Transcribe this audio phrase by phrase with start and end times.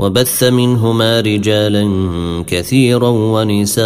[0.00, 1.84] وبث منهما رجالا
[2.46, 3.84] كثيرا ونساء.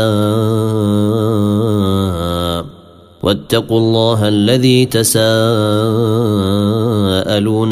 [3.23, 5.33] واتقوا الله الذي تساءلون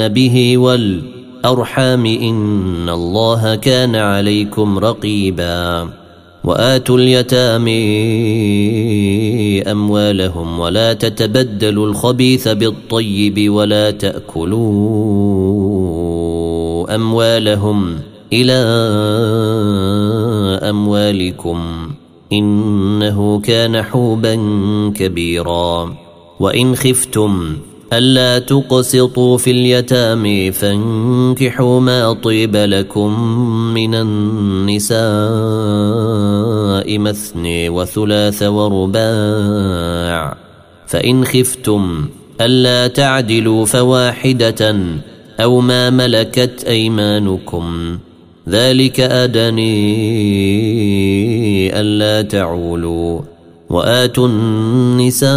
[0.08, 5.88] به والأرحام إن الله كان عليكم رقيبا.
[6.44, 7.82] وآتوا اليتامى
[9.62, 14.54] أموالهم ولا تتبدلوا الخبيث بالطيب ولا تأكلوا
[16.94, 18.11] أموالهم.
[18.32, 18.52] إلى
[20.70, 21.90] أموالكم
[22.32, 24.34] إنه كان حوبا
[24.96, 25.96] كبيرا.
[26.40, 27.56] وإن خفتم
[27.92, 33.20] ألا تقسطوا في اليتامى فانكحوا ما طيب لكم
[33.74, 34.98] من النساء
[36.98, 40.36] مثني وثلاث ورباع.
[40.86, 42.08] فإن خفتم
[42.40, 44.76] ألا تعدلوا فواحدة
[45.40, 47.98] أو ما ملكت أيمانكم.
[48.48, 49.80] ذلك أدني
[51.80, 53.20] ألا تعولوا
[53.70, 55.32] وآتوا النساء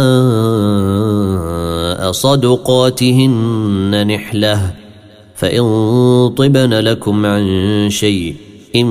[2.12, 4.70] صدقاتهن نحلة
[5.34, 5.62] فإن
[6.36, 7.46] طبن لكم عن
[7.90, 8.34] شيء
[8.76, 8.86] إن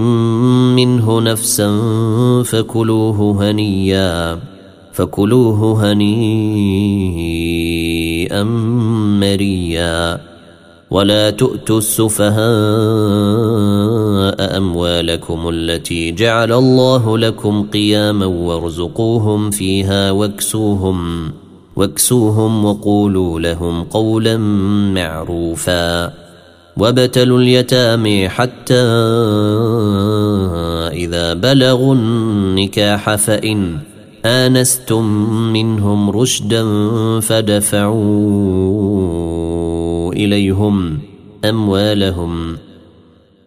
[0.75, 1.69] منه نفسا
[2.43, 4.39] فكلوه هنيا
[4.93, 7.23] فكلوه هنيئا
[9.19, 10.19] مريا
[10.95, 12.35] ولا تؤتوا السفهاء
[14.57, 21.31] أموالكم التي جعل الله لكم قياما وارزقوهم فيها واكسوهم
[21.75, 24.37] واكسوهم وقولوا لهم قولا
[24.95, 26.13] معروفا
[26.77, 28.81] وابتلوا اليتامى حتى
[30.93, 33.77] إذا بلغوا النكاح فإن
[34.25, 35.05] آنستم
[35.53, 36.63] منهم رشدا
[37.19, 38.65] فدفعوا
[40.15, 40.99] إليهم
[41.45, 42.57] أموالهم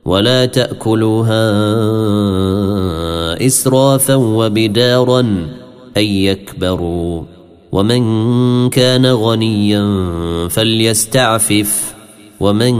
[0.05, 1.47] ولا تأكلوها
[3.47, 5.21] إسرافا وبدارا
[5.97, 7.23] أن يكبروا
[7.73, 8.03] ومن
[8.71, 10.09] كان غنيا
[10.49, 11.95] فليستعفف
[12.41, 12.75] ومن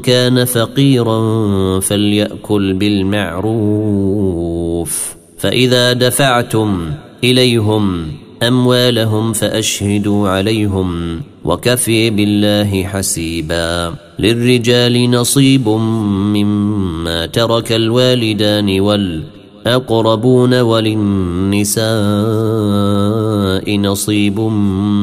[0.00, 1.20] كان فقيرا
[1.80, 4.28] فليأكل بالمعروف
[5.38, 6.90] فإذا دفعتم
[7.24, 8.06] إليهم
[8.42, 21.88] أموالهم فأشهدوا عليهم وكفي بالله حسيبا للرجال نصيب مما ترك الوالدان والأقربون وللنساء
[23.78, 24.40] نصيب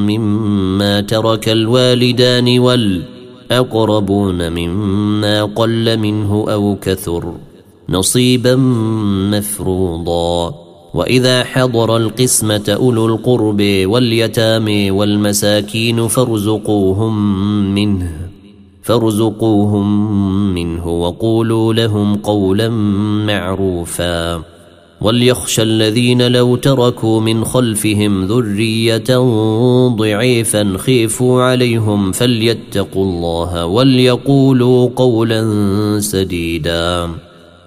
[0.07, 7.33] مما ترك الوالدان والأقربون مما قل منه أو كثر
[7.89, 8.55] نصيبا
[9.31, 10.64] مفروضا
[10.95, 17.15] وإذا حضر القسمة أولو القرب واليتامى والمساكين فارزقوهم
[17.75, 18.11] منه
[18.83, 19.87] فارزقوهم
[20.53, 22.69] منه وقولوا لهم قولا
[23.27, 24.43] معروفا.
[25.01, 29.17] وليخشى الذين لو تركوا من خلفهم ذرية
[29.87, 35.43] ضعيفا خيفوا عليهم فليتقوا الله وليقولوا قولا
[35.99, 37.09] سديدا.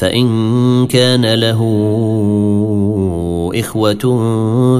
[0.00, 1.60] فإن كان له
[3.54, 4.04] إخوة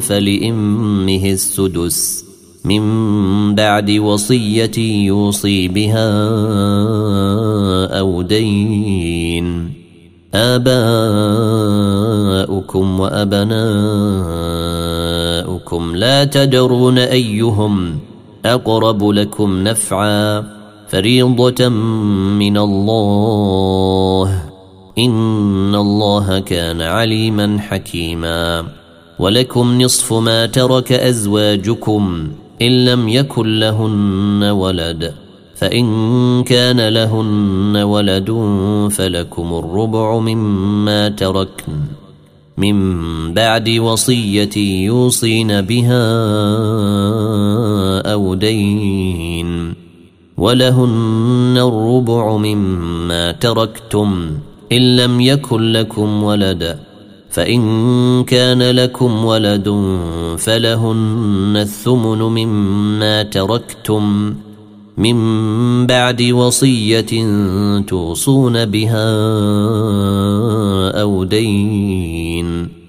[0.00, 2.24] فلإمه السدس
[2.64, 6.10] من بعد وصية يوصي بها
[7.98, 9.74] أو دين.
[10.34, 10.70] آباؤكم
[13.00, 13.56] وأبناؤكم
[15.96, 17.98] لا تدرون أيهم
[18.44, 20.44] أقرب لكم نفعا.
[20.88, 21.68] فريضة
[22.38, 24.49] من الله.
[24.98, 28.64] إن الله كان عليما حكيما.
[29.18, 32.28] ولكم نصف ما ترك أزواجكم
[32.62, 35.14] إن لم يكن لهن ولد.
[35.56, 38.30] فإن كان لهن ولد
[38.92, 41.72] فلكم الربع مما تركن.
[42.56, 46.02] من بعد وصية يوصين بها
[48.12, 49.74] أو دين.
[50.36, 54.30] ولهن الربع مما تركتم.
[54.72, 56.78] إن لم يكن لكم ولد
[57.30, 59.68] فإن كان لكم ولد
[60.38, 64.34] فلهن الثمن مما تركتم
[64.98, 65.16] من
[65.86, 67.26] بعد وصية
[67.86, 69.10] توصون بها
[71.00, 72.80] أو دين.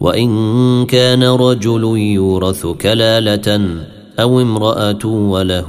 [0.00, 3.76] وإن كان رجل يورث كلالة
[4.20, 5.68] أو امرأة وله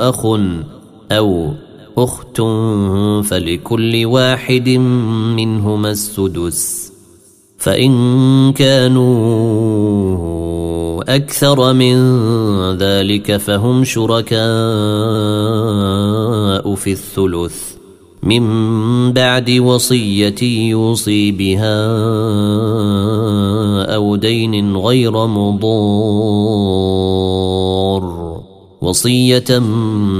[0.00, 0.26] أخ
[1.12, 1.52] أو
[2.04, 2.40] أخت
[3.28, 4.68] فلكل واحد
[5.36, 6.92] منهما السدس
[7.58, 9.10] فإن كانوا
[11.16, 11.96] أكثر من
[12.76, 14.40] ذلك فهم شركاء
[16.74, 17.70] في الثلث
[18.22, 21.86] من بعد وصية يوصي بها
[23.94, 26.60] أو دين غير مضار
[28.82, 29.58] وصية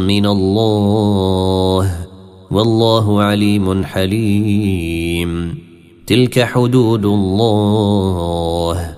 [0.07, 2.07] من الله.
[2.51, 5.59] والله عليم حليم.
[6.07, 8.97] تلك حدود الله.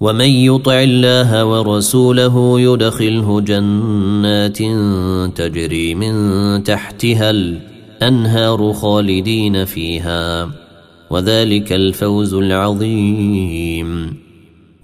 [0.00, 4.58] ومن يطع الله ورسوله يدخله جنات
[5.38, 6.14] تجري من
[6.64, 10.50] تحتها الأنهار خالدين فيها.
[11.10, 14.17] وذلك الفوز العظيم.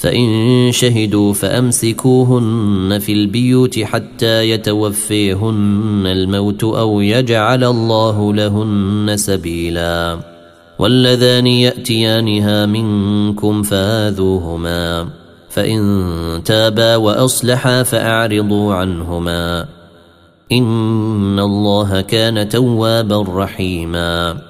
[0.00, 10.18] فإن شهدوا فأمسكوهن في البيوت حتى يتوفيهن الموت أو يجعل الله لهن سبيلا.
[10.78, 15.08] واللذان يأتيانها منكم فآذوهما.
[15.50, 19.66] فإن تابا وأصلحا فأعرضوا عنهما.
[20.52, 24.49] إن الله كان توابا رحيما.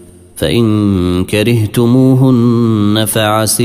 [0.41, 3.63] فإن كرهتموهن فعسي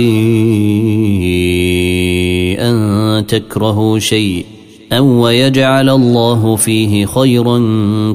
[2.61, 4.45] أن تكرهوا شيء
[4.93, 7.59] أو ويجعل الله فيه خيرا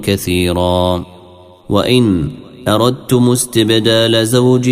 [0.04, 1.06] كثيرا.
[1.70, 2.30] وإن
[2.68, 4.70] أردتم استبدال زوج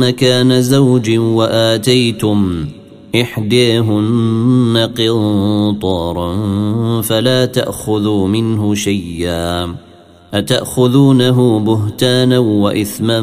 [0.00, 2.66] مكان زوج وآتيتم
[3.20, 6.36] إحداهن قنطارا
[7.02, 9.83] فلا تأخذوا منه شيئا.
[10.34, 13.20] أتأخذونه بهتانا وإثما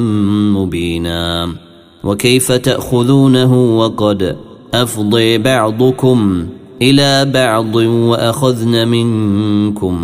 [0.57, 1.53] مبينا؟
[2.03, 4.35] وكيف تأخذونه وقد
[4.73, 6.45] أفضي بعضكم
[6.81, 10.01] إلى بعض وأخذن منكم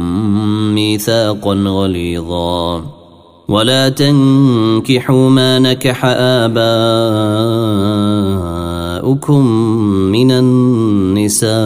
[0.76, 2.86] ميثاقا غليظا؟
[3.48, 6.58] ولا تنكحوا ما نكح آباؤكم
[10.12, 11.58] من النساء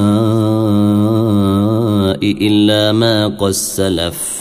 [2.21, 4.40] إلا ما قد سلف.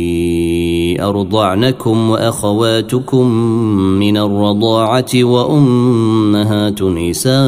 [1.01, 3.27] أرضعنكم وأخواتكم
[3.99, 7.41] من الرضاعة وأمهات نسائكم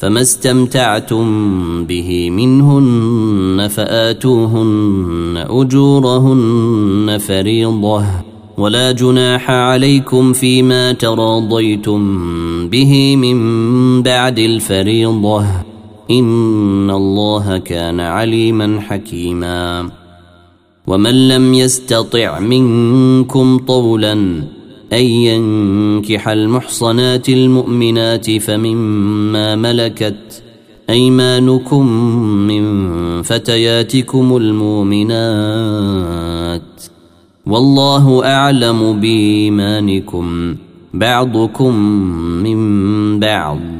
[0.00, 1.24] فما استمتعتم
[1.84, 8.04] به منهن فآتوهن أجورهن فريضة
[8.58, 12.00] ولا جناح عليكم فيما تراضيتم
[12.68, 15.44] به من بعد الفريضة
[16.10, 19.90] إن الله كان عليما حكيما
[20.86, 24.44] ومن لم يستطع منكم طولا
[24.92, 30.42] أن ينكح المحصنات المؤمنات فمما ملكت
[30.90, 31.86] أيمانكم
[32.46, 35.10] من فتياتكم المؤمنات
[37.46, 40.56] والله أعلم بإيمانكم
[40.94, 41.74] بعضكم
[42.42, 43.79] من بعض.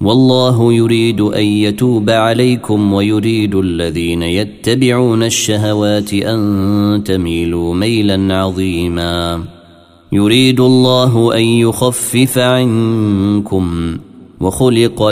[0.00, 9.44] والله يريد أن يتوب عليكم ويريد الذين يتبعون الشهوات أن تميلوا ميلا عظيما.
[10.12, 13.96] يريد الله أن يخفف عنكم
[14.40, 15.02] وخلق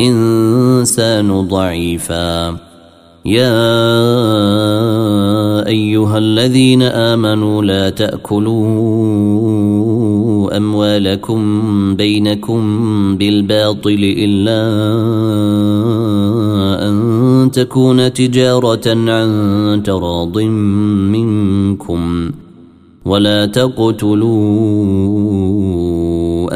[0.00, 2.48] الإنسان ضعيفا.
[3.26, 3.66] يا
[5.66, 7.90] أيها الذين آمنوا لا
[10.52, 11.40] أموالكم
[11.96, 12.60] بينكم
[13.16, 14.60] بالباطل إلا
[16.88, 20.38] أن تكون تجارة عن تراض
[21.12, 22.30] منكم
[23.04, 24.26] ولا تقتلوا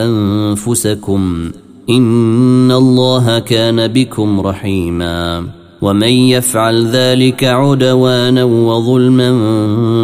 [0.04, 1.50] أنفسكم
[1.90, 5.44] إن الله كان بكم رحيما
[5.82, 9.30] ومن يفعل ذلك عدوانا وظلما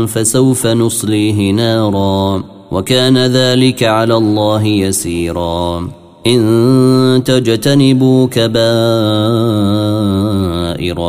[0.06, 5.88] فسوف نصليه نارا وكان ذلك على الله يسيرا.
[6.26, 8.56] إن تجتنبوا كبائر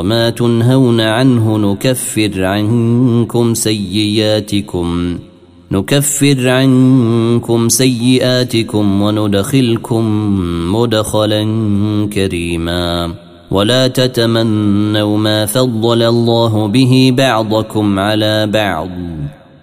[0.01, 5.17] ما تنهون عنه نكفر عنكم سيئاتكم
[5.71, 10.05] نكفر عنكم سيئاتكم وندخلكم
[10.75, 11.43] مدخلا
[12.13, 13.13] كريما.
[13.51, 18.89] ولا تتمنوا ما فضل الله به بعضكم على بعض.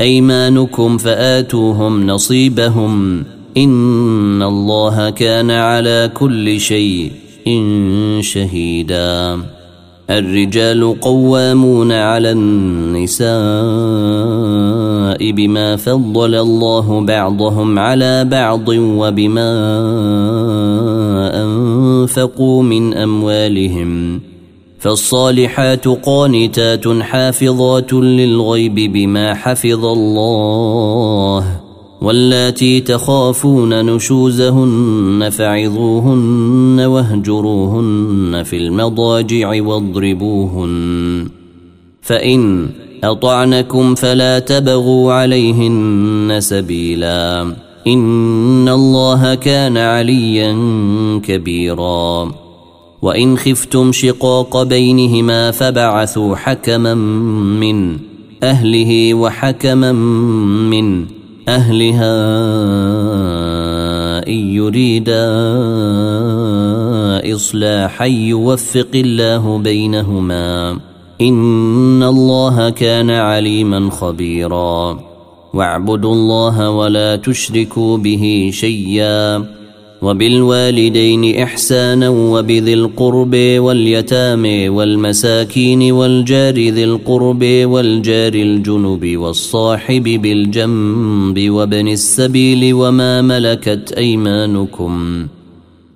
[0.00, 3.24] أيمانكم فآتوهم نصيبهم
[3.56, 7.12] إن الله كان على كل شيء
[8.20, 9.38] شهيدا.
[10.10, 13.30] الرجال قوامون على النساء
[15.32, 19.50] بما فضل الله بعضهم على بعض وبما
[21.44, 24.20] أنفقوا من أموالهم
[24.80, 31.60] فالصالحات قانتات حافظات للغيب بما حفظ الله
[32.02, 41.28] واللاتي تخافون نشوزهن فعظوهن واهجروهن في المضاجع واضربوهن
[42.02, 42.68] فإن
[43.04, 47.54] أطعنكم فلا تبغوا عليهن سبيلا
[47.86, 50.52] إن الله كان عليا
[51.22, 52.39] كبيرا
[53.02, 57.98] وإن خفتم شقاق بينهما فبعثوا حكما من
[58.42, 59.92] أهله وحكما
[60.72, 61.06] من
[61.48, 62.16] أهلها
[64.28, 65.26] إن يريدا
[67.34, 70.78] إصلاحا يوفق الله بينهما
[71.20, 75.00] إن الله كان عليما خبيرا
[75.54, 79.59] واعبدوا الله ولا تشركوا به شيئا
[80.02, 92.74] وبالوالدين إحسانا وبذي القرب واليتامى والمساكين والجار ذي القرب والجار الجنب والصاحب بالجنب وابن السبيل
[92.74, 95.26] وما ملكت أيمانكم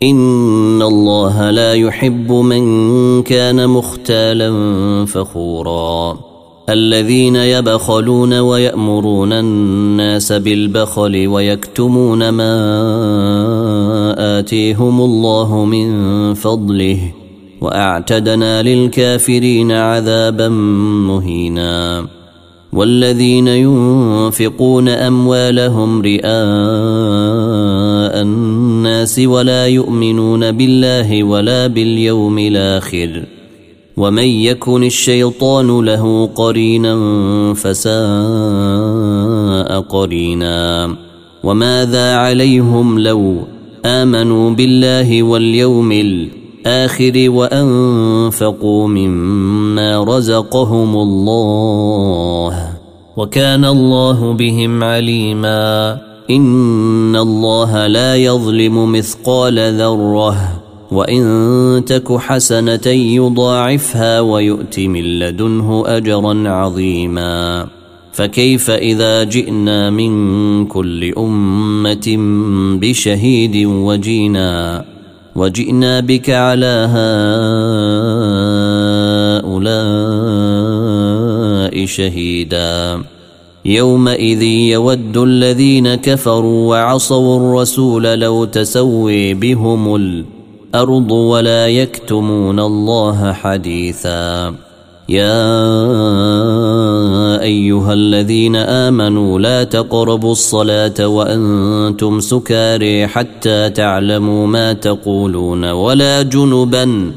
[0.02, 2.62] إن الله لا يحب من
[3.22, 4.50] كان مختالا
[5.06, 6.33] فخورا
[6.68, 12.54] الذين يبخلون ويأمرون الناس بالبخل ويكتمون ما
[14.38, 16.98] آتيهم الله من فضله
[17.60, 20.48] وأعتدنا للكافرين عذابا
[21.08, 22.06] مهينا
[22.72, 26.24] والذين ينفقون أموالهم رئاء
[28.22, 33.24] الناس ولا يؤمنون بالله ولا باليوم الآخر
[33.96, 36.94] ومن يكن الشيطان له قرينا
[37.54, 37.94] فساء
[39.80, 40.96] قرينا
[41.44, 43.36] وماذا عليهم لو
[43.86, 52.68] امنوا بالله واليوم الآخر وانفقوا مما رزقهم الله
[53.16, 55.98] وكان الله بهم عليما
[56.30, 60.53] ان الله لا يظلم مثقال ذره
[60.94, 67.66] وإن تك حسنة يضاعفها ويؤت من لدنه أجرا عظيما.
[68.12, 72.16] فكيف إذا جئنا من كل أمة
[72.80, 74.84] بشهيد وجينا؟
[75.36, 76.88] وجئنا بك على
[79.44, 83.02] هؤلاء شهيدا.
[83.64, 90.33] يومئذ يود الذين كفروا وعصوا الرسول لو تسوي بهم الأرض
[90.74, 94.54] الأرض ولا يكتمون الله حديثا.
[95.08, 95.42] يا
[97.42, 107.12] أيها الذين آمنوا لا تقربوا الصلاة وأنتم سكاري حتى تعلموا ما تقولون ولا جنبا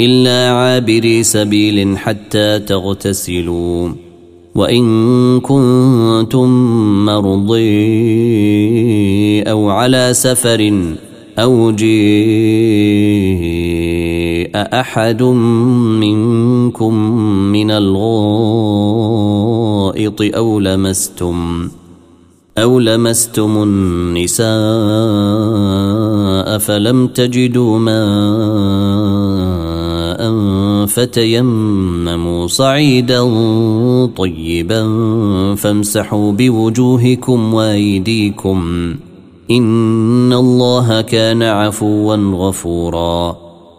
[0.00, 3.92] إلا عابري سبيل حتى تغتسلوا.
[4.54, 6.48] وإن كنتم
[7.06, 7.70] مرضي
[9.42, 10.72] أو على سفر
[11.38, 11.90] أو جيء
[14.54, 15.22] أحد
[16.02, 16.94] منكم
[17.52, 18.20] من الغائط
[20.36, 21.68] أو لمستم
[22.58, 24.50] أو لمستم النساء
[26.58, 28.00] فلم تجدوا ماء
[30.86, 33.20] فتيمموا صعيدا
[34.16, 34.84] طيبا
[35.54, 38.94] فامسحوا بوجوهكم وأيديكم.
[39.50, 43.36] ان الله كان عفوا غفورا.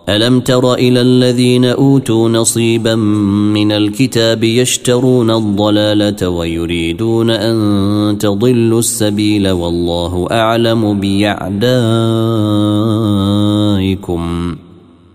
[0.10, 10.27] الم تر إلى الذين اوتوا نصيبا من الكتاب يشترون الضلاله ويريدون ان تضلوا السبيل والله
[10.31, 11.75] اعلم بيعدائكم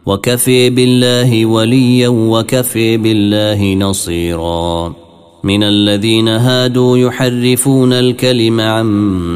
[0.06, 5.05] وكفي بالله وليا وكفي بالله نصيرا.
[5.46, 8.86] من الذين هادوا يحرفون الكلم عن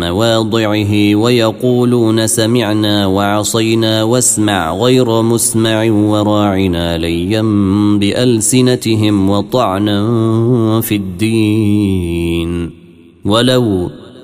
[0.00, 7.42] مواضعه ويقولون سمعنا وعصينا واسمع غير مسمع وراعنا ليا
[8.00, 10.00] بألسنتهم وطعنا
[10.80, 12.70] في الدين.
[13.24, 13.90] ولو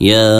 [0.00, 0.38] يا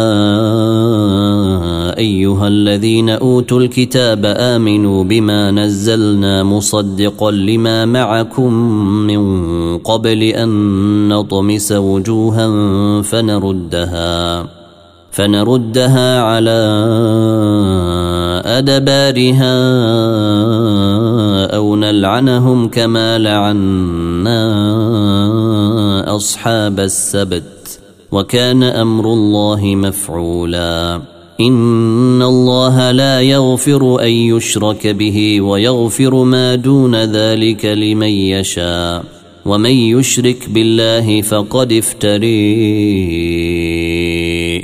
[1.99, 8.53] أيها الذين أوتوا الكتاب آمنوا بما نزلنا مصدقا لما معكم
[9.07, 12.49] من قبل أن نطمس وجوها
[13.03, 14.47] فنردها
[15.11, 16.61] فنردها على
[18.45, 19.57] أدبارها
[21.57, 24.41] أو نلعنهم كما لعنا
[26.17, 27.54] أصحاب السبت.
[28.15, 31.01] وكان أمر الله مفعولا.
[31.41, 39.05] إن الله لا يغفر أن يشرك به ويغفر ما دون ذلك لمن يشاء.
[39.45, 42.43] ومن يشرك بالله فقد افتري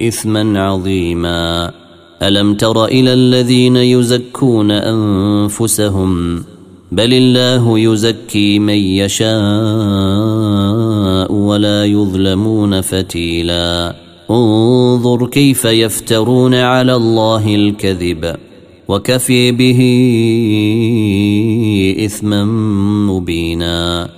[0.08, 1.70] إثما عظيما.
[2.22, 6.44] ألم تر إلى الذين يزكون أنفسهم؟
[6.92, 9.40] بل الله يزكي من يشاء.
[11.30, 13.96] ولا يظلمون فتيلا.
[14.30, 18.36] انظر كيف يفترون على الله الكذب.
[18.88, 19.80] وكفي به
[22.04, 22.44] إثما
[23.10, 24.08] مبينا.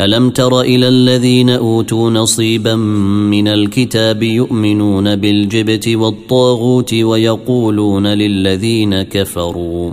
[0.00, 9.92] ألم تر إلى الذين أوتوا نصيبا من الكتاب يؤمنون بالجبت والطاغوت ويقولون للذين كفروا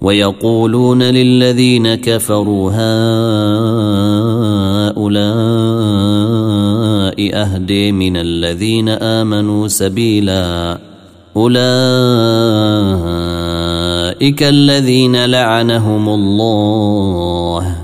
[0.00, 4.35] ويقولون للذين كفروا هؤلاء
[7.36, 10.78] أهدي من الذين آمنوا سبيلا.
[11.36, 11.62] أولئك
[14.42, 17.76] الذين لعنهم الله.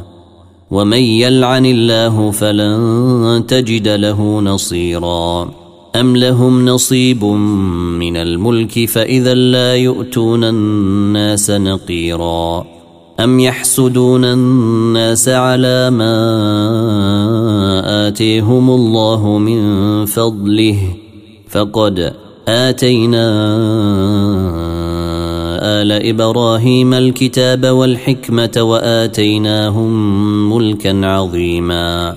[0.70, 5.51] ومن يلعن الله فلن تجد له نصيرا.
[5.96, 12.82] أم لهم نصيب من الملك فإذا لا يؤتون الناس نقيرا.
[13.20, 16.18] ام يحسدون الناس على ما
[18.09, 19.61] اتيهم الله من
[20.07, 20.79] فضله
[21.48, 22.12] فقد
[22.48, 23.29] اتينا
[25.62, 29.92] آل إبراهيم الكتاب والحكمة وآتيناهم
[30.53, 32.16] ملكا عظيما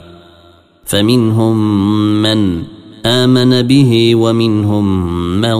[0.85, 1.57] فمنهم
[2.21, 2.63] من
[3.05, 5.07] آمن به ومنهم
[5.41, 5.57] من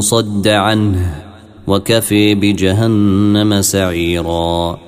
[0.00, 1.27] صد عنه
[1.68, 4.78] وكفي بجهنم سعيرا.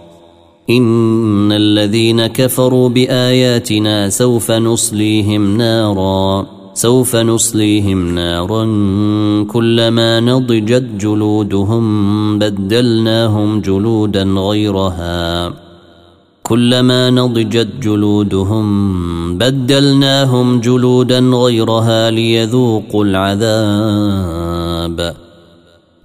[0.71, 6.61] إن الذين كفروا بآياتنا سوف نصليهم ناراً.
[6.75, 8.64] سوف نصليهم نارا
[9.45, 15.53] كلما نضجت جلودهم بدلناهم جلودا غيرها.
[16.43, 25.14] كلما نضجت جلودهم بدلناهم جلودا غيرها ليذوقوا العذاب.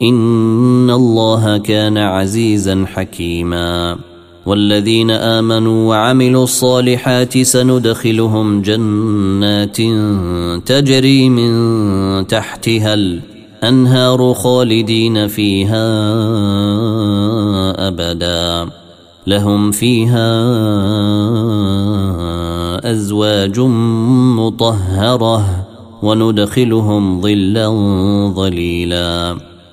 [0.01, 3.97] ان الله كان عزيزا حكيما.
[4.45, 9.77] والذين امنوا وعملوا الصالحات سندخلهم جنات
[10.67, 15.88] تجري من تحتها الانهار خالدين فيها
[17.88, 18.71] ابدا.
[19.27, 20.41] لهم فيها
[22.91, 23.60] ازواج
[24.39, 25.65] مطهره.
[26.03, 27.69] وندخلهم ظلا
[28.36, 29.55] ظليلا.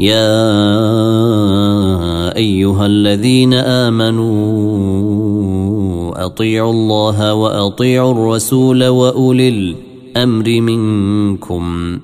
[0.00, 0.36] يا
[2.36, 4.28] أيها الذين آمنوا
[6.24, 11.98] أطيعوا الله وأطيعوا الرسول وأولي الأمر منكم.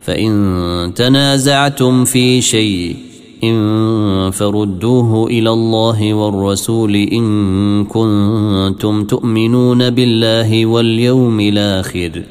[0.00, 2.96] فإن تنازعتم في شيء
[3.44, 12.22] إن فردوه إلى الله والرسول إن كنتم تؤمنون بالله واليوم الآخر.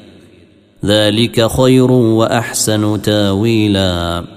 [0.86, 4.37] ذلك خير وأحسن تاويلا.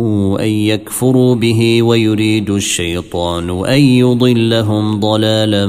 [0.39, 5.67] أن يكفروا به ويريد الشيطان أن يضلهم ضلالا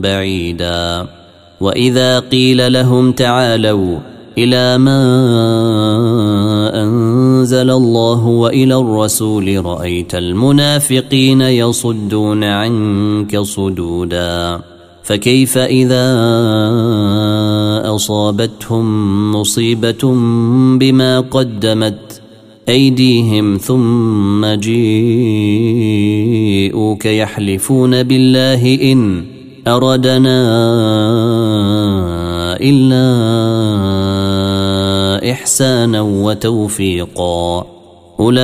[0.00, 1.06] بعيدا.
[1.60, 3.98] وإذا قيل لهم تعالوا
[4.38, 5.00] إلى ما
[6.82, 14.60] أنزل الله وإلى الرسول رأيت المنافقين يصدون عنك صدودا.
[15.02, 16.04] فكيف إذا
[17.94, 18.86] أصابتهم
[19.32, 20.14] مصيبة
[20.78, 21.98] بما قدمت
[22.68, 25.04] أيديهم ثم جيءوك
[27.06, 29.24] يحلفون بالله إن
[29.66, 30.38] أردنا
[32.60, 33.08] إلا
[35.32, 37.66] إحسانا وتوفيقا.
[38.20, 38.38] أولئك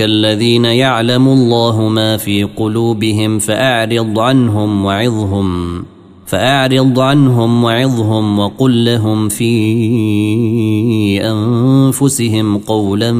[0.00, 5.84] الذين يعلم الله ما في قلوبهم فأعرض عنهم وعظهم.
[6.26, 13.12] فأعرض عنهم وعظهم وقل لهم في أنفسهم قولا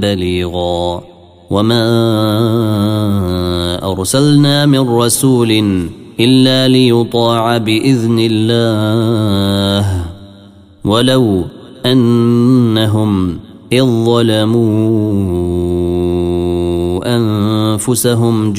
[0.00, 1.02] بليغا.
[1.50, 1.82] وما
[3.92, 5.50] أرسلنا من رسول
[6.20, 10.04] إلا ليطاع بإذن الله.
[10.84, 11.44] ولو
[11.86, 13.38] أنهم
[13.72, 15.36] إذ ظلموا
[17.16, 18.52] أنفسهم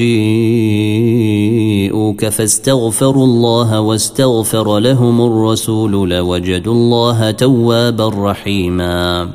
[1.88, 9.30] جيءوك فاستغفروا الله واستغفر لهم الرسول لوجدوا الله توابا رحيما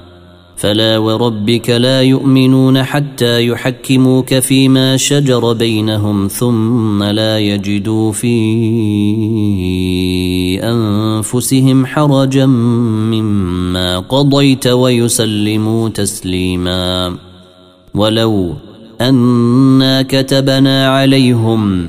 [0.56, 8.34] فلا وربك لا يؤمنون حتى يحكموك فيما شجر بينهم ثم لا يجدوا في
[10.62, 17.16] انفسهم حرجا مما قضيت ويسلموا تسليما
[17.94, 18.54] ولو
[19.00, 21.88] انا كتبنا عليهم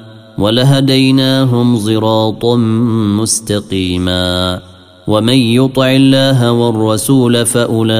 [0.41, 2.55] ولهديناهم صراطا
[3.21, 4.61] مستقيما
[5.07, 7.97] ومن يطع الله والرسول فأولئك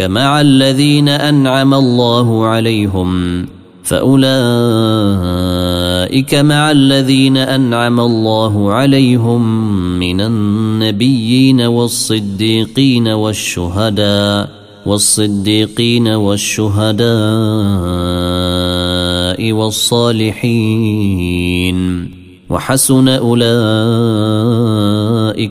[0.00, 3.46] مع الذين أنعم الله عليهم
[3.84, 4.24] فأولئك
[6.34, 9.68] مع الذين أنعم الله عليهم
[9.98, 17.04] من النبيين والصديقين والشهداء والصديقين والشهداء
[19.40, 20.54] والصالحين
[22.50, 23.40] وحسن أولئك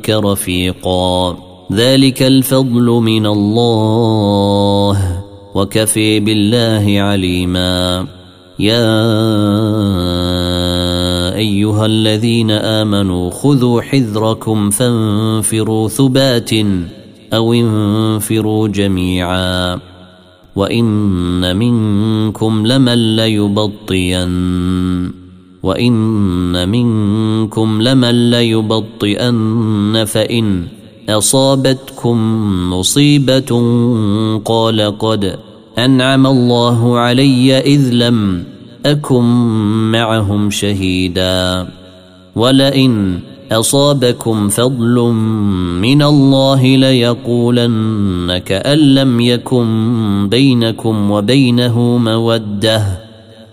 [0.10, 1.38] رفيقا.
[1.74, 5.24] ذلك الفضل من الله
[5.56, 8.08] وكفي بالله عليما.
[8.60, 8.96] يا
[11.36, 16.52] أيها الذين آمنوا خذوا حذركم فانفروا ثبات
[17.34, 19.93] أو انفروا جميعا.
[20.56, 24.32] وان منكم لمن ليبطين
[25.64, 30.68] وان منكم لمن ليبطئن فان
[31.10, 32.18] اصابتكم
[32.74, 33.52] مصيبه
[34.46, 35.40] قال قد
[35.78, 38.44] انعم الله علي اذ لم
[38.86, 39.24] اكن
[39.92, 41.68] معهم شهيدا
[42.36, 43.20] ولئن
[43.54, 45.02] أصابكم فضل
[45.82, 53.04] من الله ليقولن كان لم يكن بينكم وبينه مودة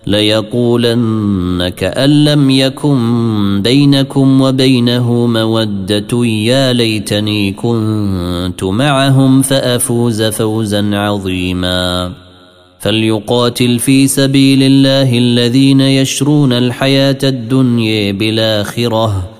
[0.06, 6.26] ليقولن كأن لم يكن بينكم وبينه مودة.
[6.26, 12.12] يا ليتني كنت معهم فأفوز فوزا عظيما.
[12.78, 19.39] فليقاتل في سبيل الله الذين يشرون الحياة الدنيا بالآخرة.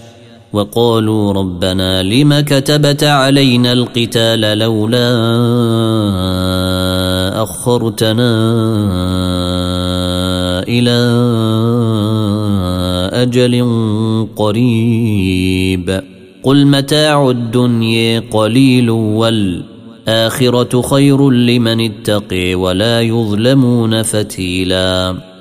[0.53, 5.07] وقالوا ربنا لم كتبت علينا القتال لولا
[7.43, 8.31] أخرتنا
[10.67, 10.99] إلى
[13.13, 13.65] أجل
[14.35, 16.01] قريب.
[16.43, 25.30] قل متاع الدنيا قليل والآخرة خير لمن اتقي ولا يظلمون فتيلا.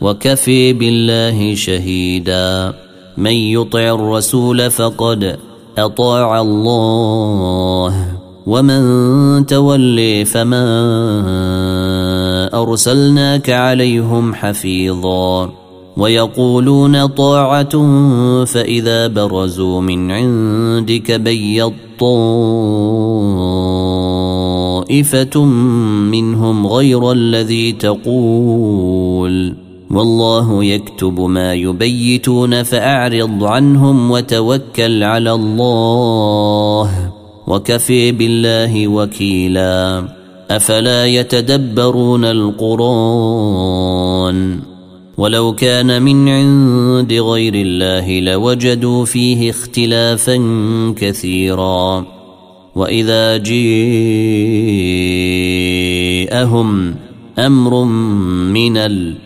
[0.00, 2.74] وكفي بالله شهيدا.
[3.16, 5.38] من يطع الرسول فقد
[5.78, 8.06] أطاع الله.
[8.46, 10.66] ومن تولي فما
[12.62, 15.52] أرسلناك عليهم حفيظا.
[15.96, 17.84] ويقولون طاعة
[18.44, 21.72] فإذا برزوا من عندك بيض
[24.80, 25.44] طائفة
[26.10, 29.65] منهم غير الذي تقول.
[29.90, 37.12] والله يكتب ما يبيتون فأعرض عنهم وتوكل على الله
[37.46, 40.08] وكفي بالله وكيلا.
[40.50, 43.36] أفلا يتدبرون القرآن؟
[45.18, 50.36] ولو كان من عند غير الله لوجدوا فيه اختلافا
[50.96, 52.04] كثيرا.
[52.76, 53.86] وإذا جيءهم
[57.38, 59.25] أمر من الأرض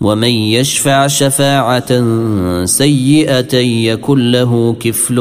[0.00, 1.92] ومن يشفع شفاعة
[2.64, 5.20] سيئة يكن له كفل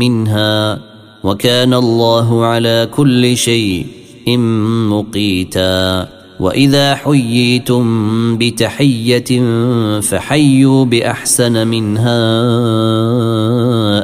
[0.00, 0.78] منها
[1.24, 3.86] وكان الله على كل شيء
[4.88, 6.08] مقيتا
[6.40, 7.84] وإذا حييتم
[8.38, 9.42] بتحية
[10.00, 12.22] فحيوا بأحسن منها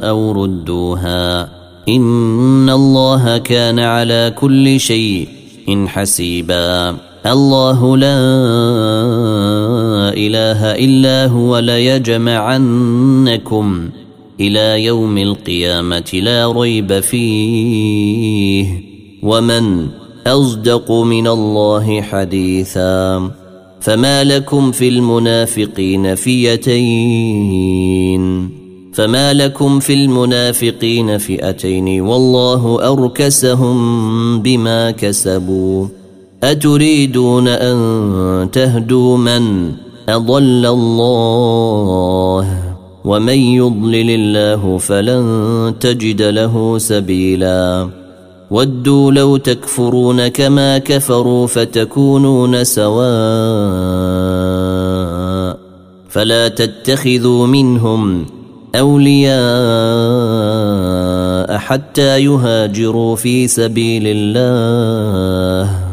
[0.09, 1.49] أو ردوها
[1.89, 5.29] إن الله كان على كل شيء
[5.87, 6.97] حسيبا
[7.33, 8.17] الله لا
[10.15, 12.87] إله إلا هو ليجمعنكم
[14.41, 18.67] إلى يوم القيامة لا ريب فيه
[19.23, 19.87] ومن
[20.27, 23.31] أصدق من الله حديثا
[23.81, 27.67] فما لكم في المنافقين فئتين
[28.95, 35.87] فما لكم في المنافقين فئتين والله أركسهم بما كسبوا
[36.43, 39.73] أتريدون أن تهدوا من
[40.09, 42.47] أضل الله
[43.05, 47.89] ومن يضلل الله فلن تجد له سبيلا.
[48.51, 53.07] ودوا لو تكفرون كما كفروا فتكونون سواء.
[56.09, 58.27] فلا تتخذوا منهم
[58.75, 59.37] أولياء
[61.59, 65.86] حتى يهاجروا في سبيل الله.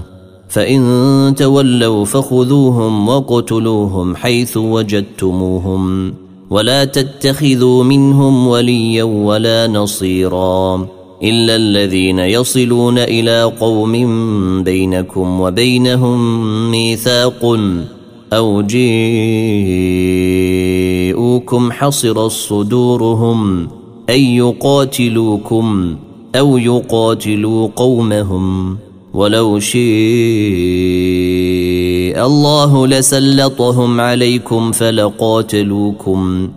[0.53, 6.13] فإن تولوا فخذوهم وقتلوهم حيث وجدتموهم
[6.49, 10.87] ولا تتخذوا منهم وليا ولا نصيرا
[11.23, 13.93] إلا الذين يصلون إلى قوم
[14.63, 16.21] بينكم وبينهم
[16.71, 17.59] ميثاق
[18.33, 19.21] أو جيءوكم
[21.71, 23.67] حصر صدورهم
[24.09, 25.95] ان يقاتلوكم
[26.35, 28.77] أو يقاتلوا قومهم
[29.13, 29.83] ولو شيء
[32.25, 36.49] الله لسلطهم عليكم فلقاتلوكم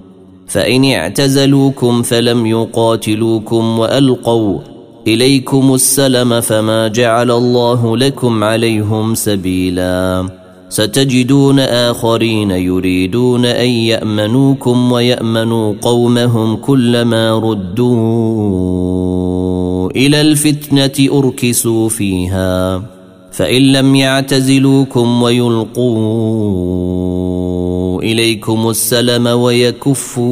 [0.48, 4.59] فإن اعتزلوكم فلم يقاتلوكم وألقوا
[5.07, 10.28] إليكم السلم فما جعل الله لكم عليهم سبيلا.
[10.68, 17.96] ستجدون آخرين يريدون أن يأمنوكم ويأمنوا قومهم كلما ردوا
[19.90, 22.82] إلى الفتنة أركسوا فيها.
[23.32, 25.96] فإن لم يعتزلوكم ويلقوا
[28.02, 30.26] إليكم السلم ويكفوا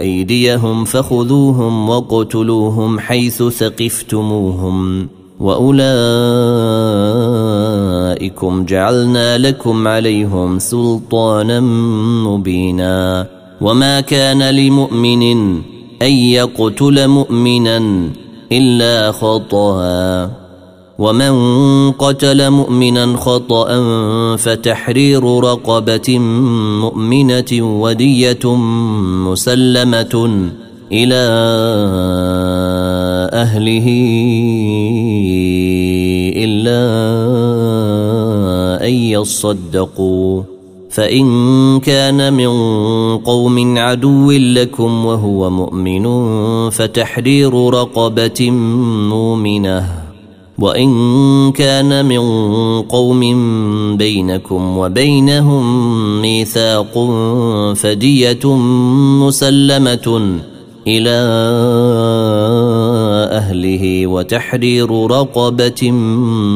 [0.00, 5.08] أيديهم فخذوهم وقتلوهم حيث ثقفتموهم.
[8.18, 11.60] واولئكم جعلنا لكم عليهم سلطانا
[12.26, 13.26] مبينا.
[13.60, 15.22] وما كان لمؤمن
[16.02, 18.08] أن يقتل مؤمنا
[18.52, 20.30] إلا خطأ.
[20.98, 21.32] ومن
[21.92, 23.68] قتل مؤمنا خطأ
[24.36, 26.18] فتحرير رقبة
[26.82, 28.54] مؤمنة ودية
[29.26, 30.14] مسلمة
[30.92, 31.24] إلى
[33.32, 33.86] أهله
[36.36, 36.82] إلا
[38.88, 40.42] أن يصدقوا.
[40.90, 42.48] فإن كان من
[43.18, 46.04] قوم عدو لكم وهو مؤمن
[46.70, 48.50] فتحرير رقبة
[49.10, 49.88] مؤمنة.
[50.58, 52.22] وإن كان من
[52.82, 53.20] قوم
[53.96, 57.08] بينكم وبينهم ميثاق
[57.76, 58.54] فدية
[59.24, 60.38] مسلمة
[60.86, 61.18] إلى
[63.32, 65.90] أهله وتحرير رقبة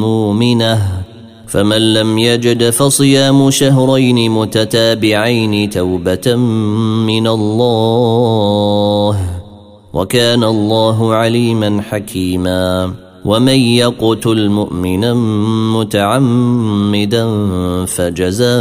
[0.01, 1.02] مؤمنة.
[1.53, 6.37] فمن لم يجد فصيام شهرين متتابعين توبة
[7.07, 9.17] من الله
[9.93, 12.93] وكان الله عليما حكيما
[13.25, 15.15] ومن يقتل مؤمنا
[15.79, 17.27] متعمدا
[17.87, 18.53] فجزاؤه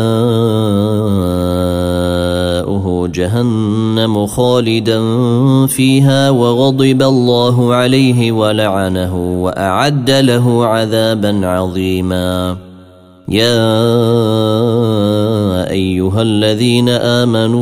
[3.07, 5.01] جهنم خالدا
[5.67, 12.70] فيها وغضب الله عليه ولعنه وأعد له عذابا عظيما
[13.31, 13.71] يا
[15.71, 17.61] أيها الذين آمنوا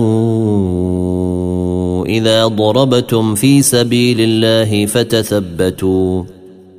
[2.05, 6.23] إذا ضربتم في سبيل الله فتثبتوا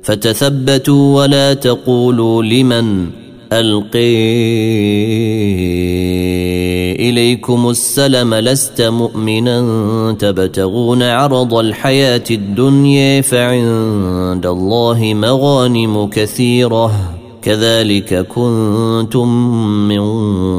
[0.03, 3.07] فتثبتوا ولا تقولوا لمن
[3.53, 4.21] ألقي
[7.09, 17.20] إليكم السلم لست مؤمنا تبتغون عرض الحياة الدنيا فعند الله مغانم كثيرة.
[17.41, 19.27] كذلك كنتم
[19.87, 20.01] من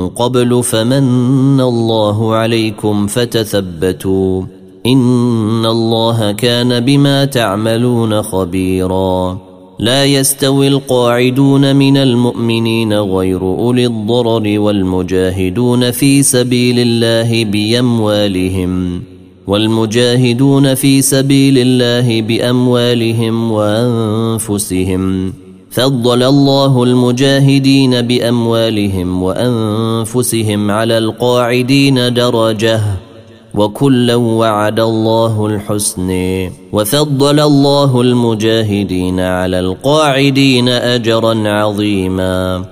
[0.09, 4.43] قبل فمن الله عليكم فتثبتوا
[4.87, 9.39] إن الله كان بما تعملون خبيرا
[9.79, 19.03] لا يستوي القاعدون من المؤمنين غير أولي الضرر والمجاهدون في سبيل الله بأموالهم
[19.47, 25.33] والمجاهدون في سبيل الله بأموالهم وأنفسهم
[25.73, 32.81] فضل الله المجاهدين باموالهم وانفسهم على القاعدين درجه
[33.55, 36.11] وكلا وعد الله الحسن
[36.73, 42.65] وفضل الله المجاهدين على القاعدين اجرا عظيما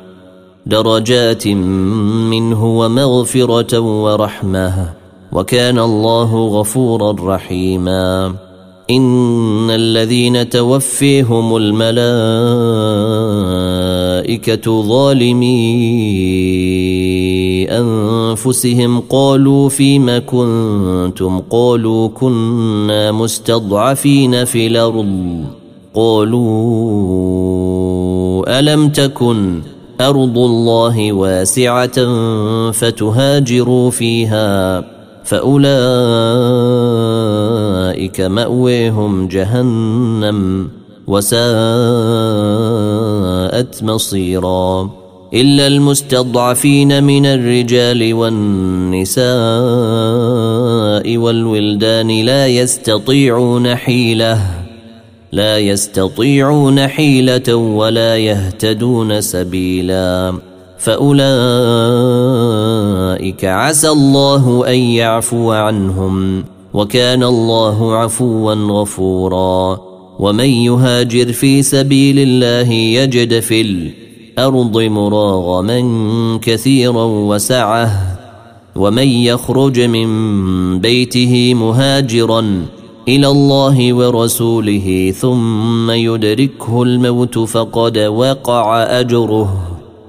[0.66, 4.92] درجات منه ومغفره ورحمه
[5.32, 8.34] وكان الله غفورا رحيما
[8.90, 12.02] إن الذين توفيهم الملائكة
[14.82, 16.50] ظالمين
[17.70, 25.44] بانفسهم قالوا فيم كنتم؟ قالوا كنا مستضعفين في الأرض.
[25.94, 26.40] قالوا
[28.58, 29.60] ألم تكن
[30.00, 32.06] أرض الله واسعة
[32.70, 34.84] فتهاجروا فيها؟
[35.30, 35.70] فأولئك
[38.20, 40.68] ماويهم جهنم
[41.06, 41.42] وساءت
[43.82, 44.90] مصيرا
[45.34, 49.26] إلا المستضعفين من الرجال والنساء
[51.16, 54.40] والولدان لا يستطيعون حيلة
[55.32, 60.49] لا يستطيعون حيلة ولا يهتدون سبيلا
[60.80, 61.24] فأولئك
[63.44, 69.80] عسى الله أن يعفو عنهم وكان الله عفوا غفورا
[70.18, 75.80] ومن يهاجر في سبيل الله يجد في الأرض مراغما
[76.42, 78.16] كثيرا وسعه
[78.76, 80.08] ومن يخرج من
[80.78, 82.66] بيته مهاجرا
[83.08, 89.69] إلى الله ورسوله ثم يدركه الموت فقد وقع أجره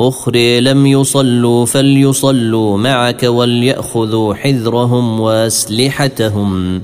[0.00, 6.82] أخري لم يصلوا فليصلوا معك وليأخذوا حذرهم وأسلحتهم.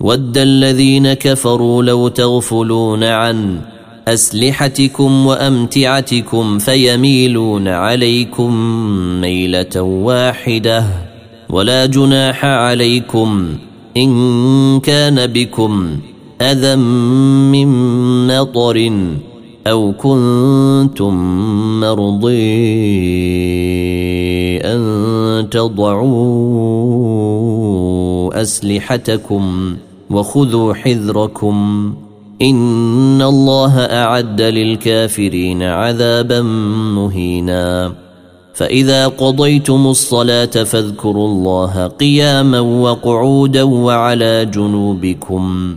[0.00, 3.60] ود الذين كفروا لو تغفلون عن
[4.08, 8.54] أسلحتكم وأمتعتكم فيميلون عليكم
[9.20, 10.84] ميلة واحدة.
[11.48, 13.48] ولا جناح عليكم
[13.96, 15.98] إن كان بكم
[16.40, 17.68] أذى من
[18.26, 18.90] مطر.
[19.70, 21.14] أو كنتم
[21.80, 22.30] مرضي
[24.60, 26.10] أن تضعوا
[28.42, 29.76] أسلحتكم
[30.10, 31.94] وخذوا حذركم
[32.42, 36.42] إن الله أعد للكافرين عذابا
[36.94, 37.92] مهينا
[38.54, 45.76] فإذا قضيتم الصلاة فاذكروا الله قياما وقعودا وعلى جنوبكم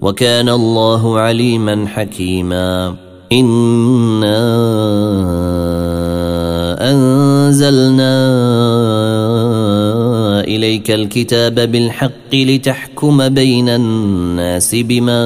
[0.00, 2.94] وكان الله عليما حكيما.
[3.32, 4.38] إنا
[6.90, 8.18] أنزلنا
[10.40, 15.22] إليك الكتاب بالحق لتحكم بين الناس بما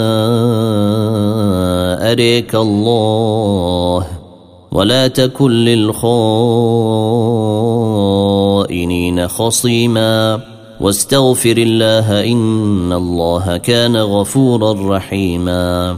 [2.13, 4.07] أريك الله.
[4.73, 6.09] ولا تكن للخائنين
[9.29, 10.52] خصيما.
[10.83, 15.97] واستغفر الله إن الله كان غفورا رحيما.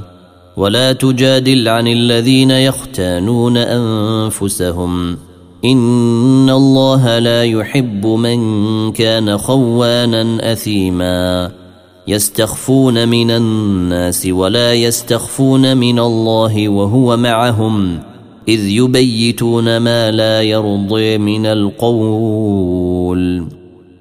[0.57, 5.17] ولا تجادل عن الذين يختانون أنفسهم.
[5.65, 11.51] إن الله لا يحب من كان خوانا أثيما.
[12.09, 17.99] يستخفون من الناس ولا يستخفون من الله وهو معهم.
[18.49, 23.45] إذ يبيتون ما لا يرضي من القول.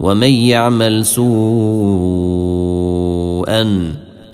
[0.00, 1.38] ومن يعمل سوءا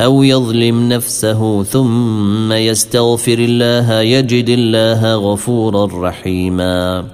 [0.01, 7.05] أو يظلم نفسه ثم يستغفر الله يجد الله غفورا رحيما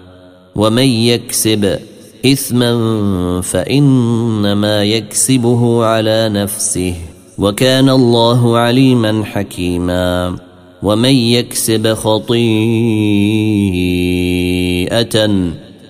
[0.57, 1.79] ومن يكسب
[2.27, 6.95] إثما فإنما يكسبه على نفسه
[7.39, 10.37] وكان الله عليما حكيما
[10.83, 12.41] ومن يكسب خطيئة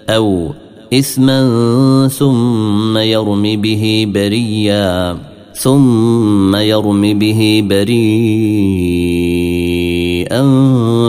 [0.09, 0.53] أو
[0.93, 5.19] إثما ثم يرم به بريا
[5.55, 7.91] ثم يرم به بريئا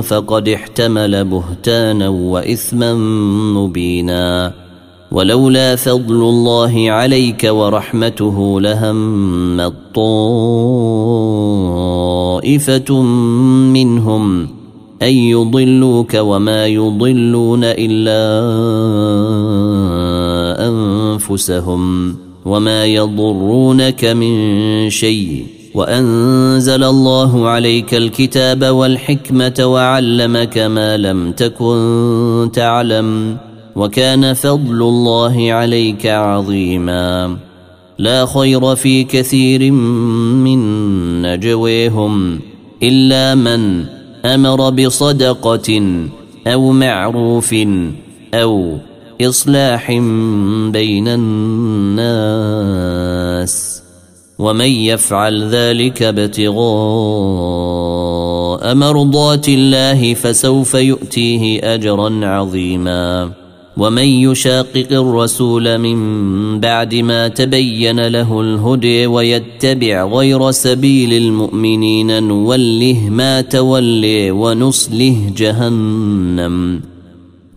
[0.02, 2.94] فقد احتمل بهتانا وإثما
[3.54, 4.54] مبينا.
[5.12, 9.72] ولولا فضل الله عليك ورحمته لهم
[12.42, 13.02] طائفة
[13.74, 14.61] منهم
[15.02, 18.22] أن يضلوك وما يضلون إلا
[20.68, 33.38] أنفسهم وما يضرونك من شيء وأنزل الله عليك الكتاب والحكمة وعلمك ما لم تكن تعلم
[33.76, 37.38] وكان فضل الله عليك عظيما
[37.98, 40.62] لا خير في كثير من
[41.22, 42.40] نجويهم
[42.84, 43.86] الا من
[44.26, 45.82] أمر بصدقة
[46.48, 47.56] أو معروف
[48.34, 48.78] أو
[49.22, 49.92] إصلاح
[50.72, 52.52] بين الناس
[54.40, 56.62] ومن يفعل ذلك ابتغاء
[58.76, 63.41] مرضات الله فسوف يؤتيه أجرا عظيما
[63.78, 73.42] ومن يشاقق الرسول من بعد ما تبين له الهدي ويتبع غير سبيل المؤمنين نوله ما
[73.42, 76.82] تولي ونصله جهنم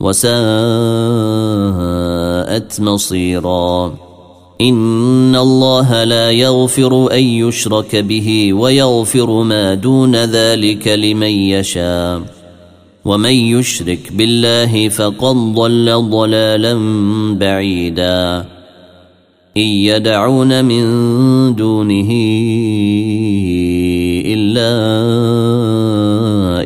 [0.01, 0.41] وساءت
[2.81, 3.95] مصيرا.
[4.61, 12.44] إن الله لا يغفر أن يشرك به ويغفر ما دون ذلك لمن يشاء.
[13.05, 16.75] ومن يشرك بالله فقد ضل ضلالا
[17.35, 18.45] بعيدا.
[19.57, 20.85] إن يدعون من
[21.55, 22.11] دونه
[24.27, 24.71] إلا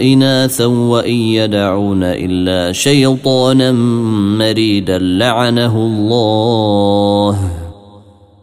[0.03, 3.73] اناثا وإن يدعون إلا شيطانا
[4.39, 7.51] مريدا لعنه الله.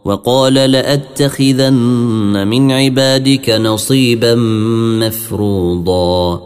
[0.04, 4.34] وقال لأتخذن من عبادك نصيبا
[5.00, 6.45] مفروضا.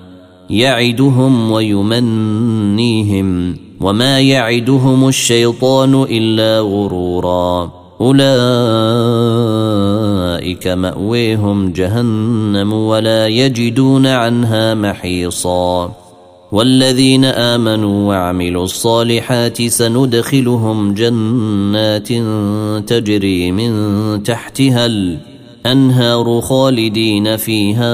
[0.51, 3.27] يعدهم ويمنيهم
[3.81, 7.71] وما يعدهم الشيطان إلا غرورا
[8.01, 8.21] أولئك
[10.67, 15.91] مأويهم جهنم ولا يجدون عنها محيصا
[16.51, 22.07] والذين آمنوا وعملوا الصالحات سندخلهم جنات
[22.89, 23.73] تجري من
[24.23, 27.93] تحتها الأنهار خالدين فيها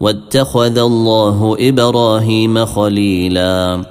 [0.00, 3.84] واتخذ الله إبراهيم خليلا.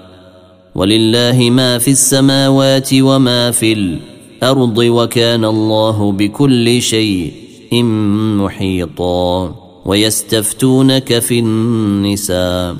[0.76, 7.34] ولله ما في السماوات وما في الأرض وكان الله بكل شيء
[8.43, 9.56] محيطا.
[9.86, 12.76] ويستفتونك في النساء.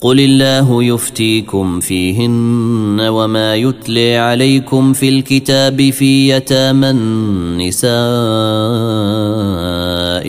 [0.00, 7.92] قل الله يفتيكم فيهن وما يتلي عليكم في الكتاب في يتامى النساء.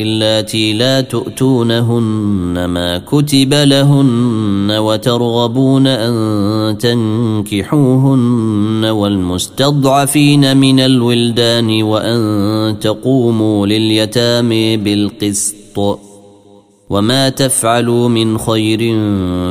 [0.01, 14.77] اللاتي لا تؤتونهن ما كتب لهن وترغبون أن تنكحوهن والمستضعفين من الولدان وأن تقوموا لليتامى
[14.77, 15.99] بالقسط
[16.89, 18.79] وما تفعلوا من خير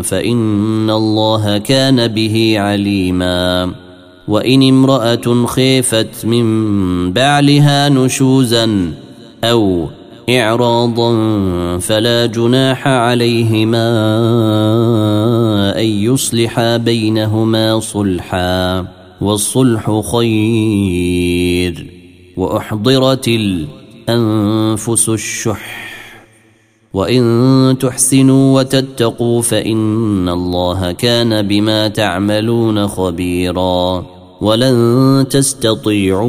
[0.02, 3.72] فإن الله كان به عليما
[4.28, 8.92] وإن امرأة خيفت من بعلها نشوزا
[9.44, 9.86] أو
[10.28, 11.12] اعراضا
[11.78, 13.88] فلا جناح عليهما
[15.78, 18.86] أن يصلحا بينهما صلحا
[19.20, 21.86] والصلح خير
[22.36, 25.88] وأحضرت الأنفس الشح
[26.94, 34.06] وإن تحسنوا وتتقوا فإن الله كان بما تعملون خبيرا
[34.40, 36.28] ولن تستطيعوا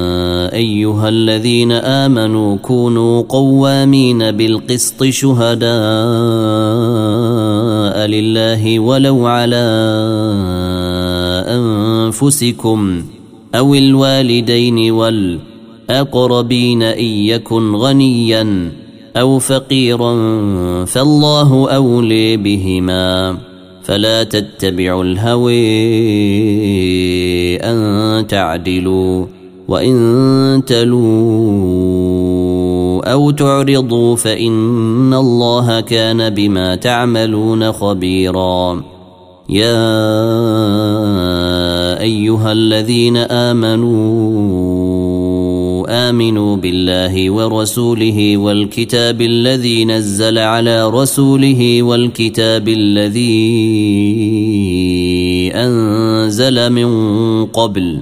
[0.53, 5.71] أيها الذين آمنوا كونوا قوامين بالقسط شهداء
[8.07, 9.65] لله ولو على
[11.47, 13.03] أنفسكم
[13.55, 15.51] أو الوالدين والأولاد
[15.91, 18.71] الأقربين إن يكن غنيا
[19.15, 20.15] أو فقيرا
[20.85, 23.37] فالله أولي بهما
[23.83, 25.55] فلا تتبعوا الهوي
[27.57, 29.25] أن تعدلوا
[29.71, 31.01] وإن تلوا
[33.11, 38.83] أو تعرضوا فإن الله كان بما تعملون خبيرا.
[39.49, 39.91] يا
[42.01, 44.51] أيها الذين آمنوا
[46.09, 53.41] آمنوا بالله ورسوله والكتاب الذي نزل على رسوله والكتاب الذي
[55.55, 56.89] أنزل من
[57.45, 58.01] قبل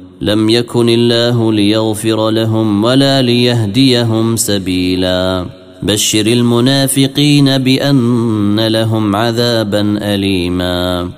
[0.21, 5.45] لم يكن الله ليغفر لهم ولا ليهديهم سبيلا.
[5.83, 11.09] بشر المنافقين بأن لهم عذابا اليما.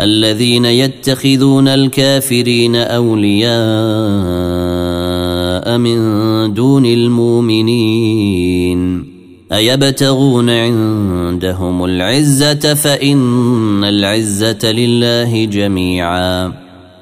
[0.00, 3.48] الذين يتخذون الكافرين أولياء
[5.78, 5.98] من
[6.54, 8.78] دون المؤمنين.
[9.52, 16.67] أيبتغون عندهم العزة فإن العزة لله جميعا.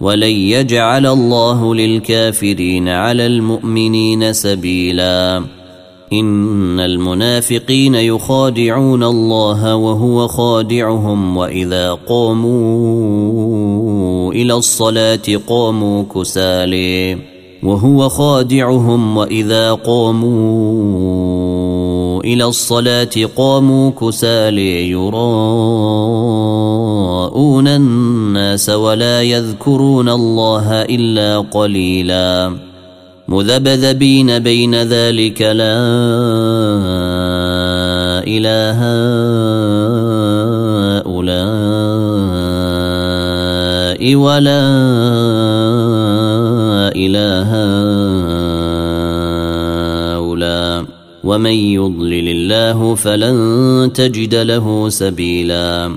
[0.00, 5.44] ولن يجعل الله للكافرين على المؤمنين سبيلاً.
[6.12, 12.52] إن المنافقين يخادعون الله وهو خادعهم وإذا قاموا
[14.32, 17.18] إلى الصلاة قاموا كسالي
[17.62, 20.34] وهو خادعهم وإذا قاموا
[22.24, 24.90] إلى الصلاة قاموا كسالي
[27.24, 32.56] يراءون الناس ولا يذكرون الله إلا قليلا.
[33.28, 35.76] مذبذبين بين ذلك لا
[38.28, 38.80] إله
[41.00, 41.24] هؤلاء
[44.14, 44.64] ولا
[46.92, 47.50] إله
[50.12, 50.84] هؤلاء.
[51.24, 55.96] ومن يضلل الله فلن تجد له سبيلا.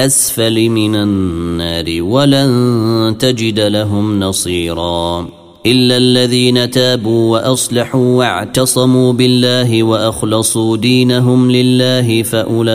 [0.00, 5.28] الأسفل من النار ولن تجد لهم نصيرا
[5.66, 12.74] إلا الذين تابوا وأصلحوا واعتصموا بالله وأخلصوا دينهم لله فأولئك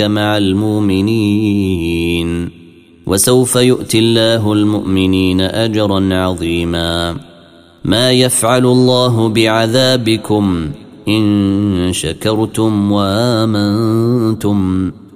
[0.00, 1.88] مع المؤمنين
[3.06, 7.16] وسوف يؤتي الله المؤمنين أجرا عظيما
[7.84, 10.70] ما يفعل الله بعذابكم
[11.08, 14.90] إن شكرتم وآمنتم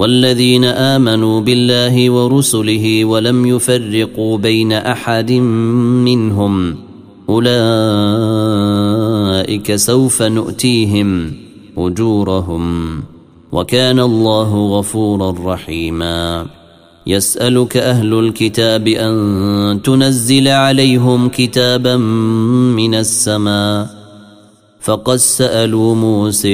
[0.00, 6.76] والذين آمنوا بالله ورسله ولم يفرقوا بين أحد منهم
[7.28, 7.48] أولئك
[9.76, 11.32] سوف نؤتيهم
[11.78, 13.02] أجورهم
[13.52, 16.46] وكان الله غفورا رحيما.
[17.06, 21.96] يسألك أهل الكتاب أن تنزل عليهم كتابا
[22.76, 24.00] من السماء.
[24.80, 26.48] فقد سألوا موسى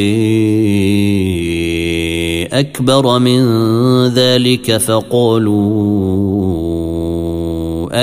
[2.52, 3.42] أكبر من
[4.06, 5.56] ذلك فقالوا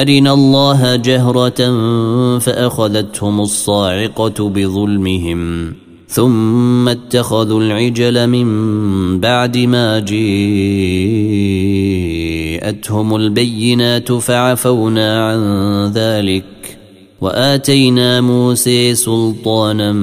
[0.01, 1.59] أرنا الله جهرة
[2.39, 5.73] فأخذتهم الصاعقة بظلمهم
[6.07, 9.99] ثم اتخذوا العجل من بعد ما
[12.59, 15.41] جاءتهم البينات فعفونا عن
[15.91, 16.43] ذلك
[17.21, 19.93] وآتينا موسى سلطانا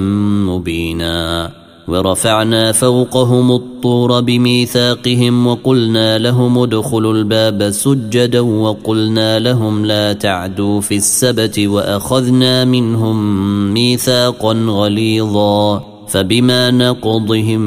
[0.48, 1.59] مبينا
[1.90, 11.58] ورفعنا فوقهم الطور بميثاقهم وقلنا لهم ادخلوا الباب سجدا وقلنا لهم لا تعدوا في السبت
[11.58, 13.16] وأخذنا منهم
[13.74, 17.60] ميثاقا غليظا فبما نقضهم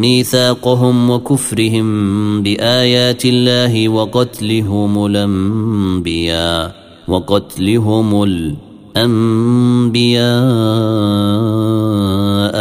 [0.00, 6.74] ميثاقهم وكفرهم بآيات الله وقتلهم الأنبياء
[7.08, 8.22] وقتلهم
[8.96, 10.22] الانبياء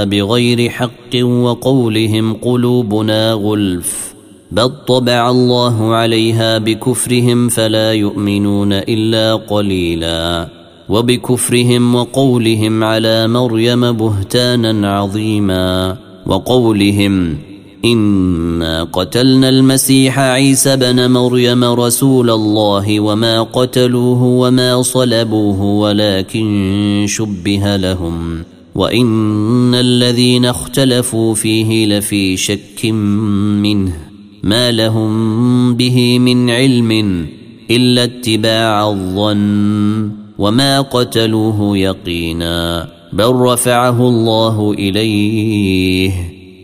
[0.05, 4.13] بغير حق وقولهم قلوبنا غلف
[4.51, 10.47] بل طبع الله عليها بكفرهم فلا يؤمنون إلا قليلا
[10.89, 17.37] وبكفرهم وقولهم على مريم بهتانا عظيما وقولهم
[17.85, 28.43] انا قتلنا المسيح عيسى بن مريم رسول الله وما قتلوه وما صلبوه ولكن شبه لهم
[28.75, 33.93] وان الذين اختلفوا فيه لفي شك منه
[34.43, 37.25] ما لهم به من علم
[37.71, 46.30] الا اتباع الظن وما قتلوه يقينا بل رفعه الله اليه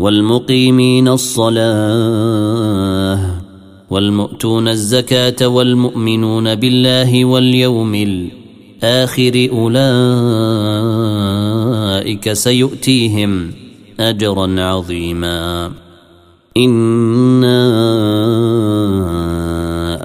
[0.00, 1.60] والمقيمين الصلاة
[3.90, 9.92] والمؤتون الزكاة والمؤمنون بالله واليوم الآخر أولئك
[12.32, 13.50] سيؤتيهم
[14.00, 15.70] اجرا عظيما.
[16.56, 17.60] إنا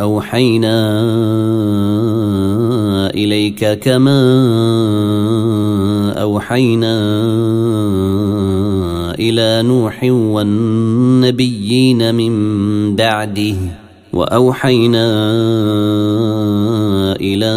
[0.02, 0.80] أوحينا
[3.10, 4.22] إليك كما
[6.22, 6.96] أوحينا
[9.20, 13.55] إلى نوح والنبيين من بعده
[14.13, 15.05] وأوحينا
[17.22, 17.51] إلى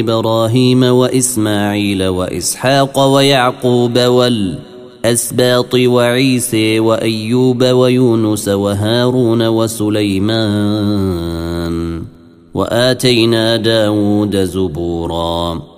[0.00, 10.98] إبراهيم وإسماعيل وإسحاق ويعقوب والأسباط وعيسى وأيوب ويونس وهارون وسليمان
[12.54, 15.77] وآتينا داود زبورا.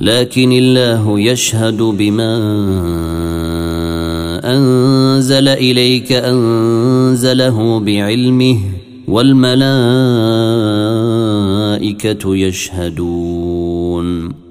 [0.00, 2.34] لكن الله يشهد بما
[4.44, 8.58] أنزل إليك أنزله بعلمه
[9.08, 9.56] والملائكة
[12.36, 13.68] يشهدون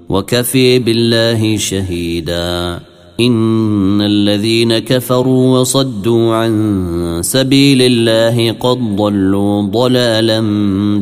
[0.10, 2.80] وكفي بالله شهيدا
[3.20, 10.41] إن الذين كفروا وصدوا عن سبيل الله قد ضلوا ضلالا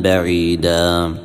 [0.04, 1.24] بعيدا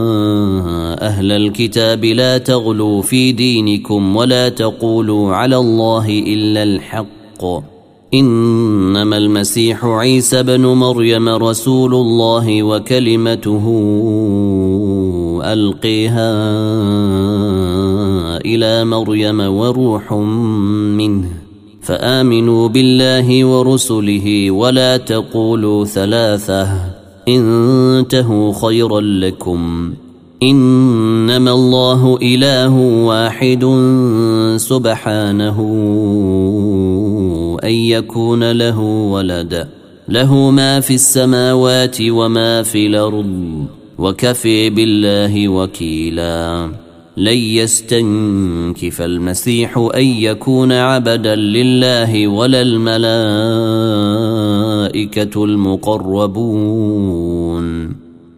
[1.21, 7.43] أهل الكتاب لا تغلوا في دينكم ولا تقولوا على الله إلا الحق.
[8.13, 13.65] إنما المسيح عيسى بن مريم رسول الله وكلمته
[15.43, 16.31] ألقيها
[18.45, 20.13] إلى مريم وروح
[20.97, 21.29] منه.
[21.81, 26.67] فآمنوا بالله ورسله ولا تقولوا ثلاثة.
[27.27, 29.93] انتهوا خيرا لكم.
[30.43, 33.65] إنما الله إله واحد
[34.57, 35.59] سبحانه
[37.63, 39.67] أن يكون له ولد.
[40.09, 43.65] له ما في السماوات وما في الأرض
[43.97, 46.69] وكفي بالله وكيلا.
[47.17, 52.91] لن يستنكف المسيح أن يكون عبدا لله ولا الملائكة
[55.43, 56.41] المقربون.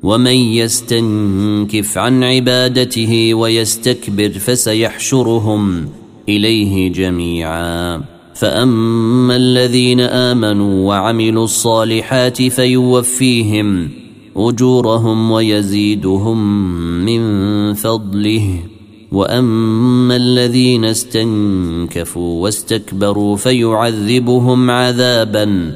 [0.04, 5.89] ومن يستنكف عن عبادته ويستكبر فسيحشرهم
[6.30, 8.01] إليه جميعا.
[8.36, 13.89] فأما الذين آمنوا وعملوا الصالحات فيوفيهم
[14.38, 16.66] أجورهم ويزيدهم
[17.06, 18.60] من فضله.
[19.12, 25.76] وأما الذين استنكفوا واستكبروا فيعذبهم عذابا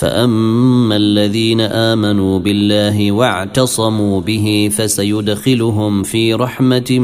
[0.00, 6.98] فاما الذين امنوا بالله واعتصموا به فسيدخلهم في رحمه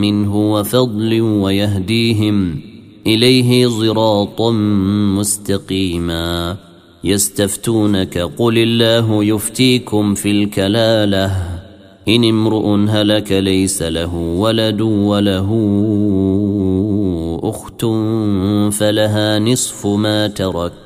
[0.00, 2.60] منه وفضل ويهديهم
[3.06, 4.50] اليه صراطا
[5.18, 6.56] مستقيما
[7.04, 11.32] يستفتونك قل الله يفتيكم في الكلاله
[12.08, 15.50] ان امرؤ هلك ليس له ولد وله
[17.42, 17.84] اخت
[18.72, 20.85] فلها نصف ما ترك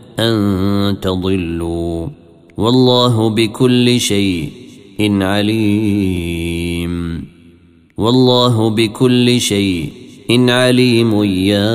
[0.21, 2.07] أن تضلوا
[2.57, 4.51] والله بكل شيء
[5.21, 6.93] عليم.
[7.97, 9.89] والله بكل شيء
[10.29, 11.23] عليم.
[11.23, 11.71] يا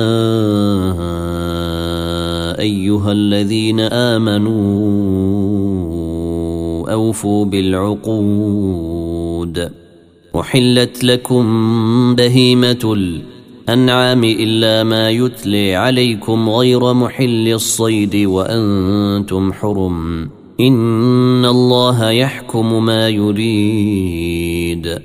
[2.59, 4.57] أيها الذين آمنوا
[6.93, 8.97] أوفوا بالعقود.
[10.35, 11.45] أحلت لكم
[12.15, 12.95] بهيمة
[13.67, 20.29] الأنعام إلا ما يتلي عليكم غير محل الصيد وأنتم حرم.
[20.59, 24.99] إن الله يحكم ما يريد.